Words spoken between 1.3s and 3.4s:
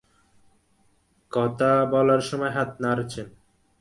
কথা বলার সময় হাত নাড়ছেন।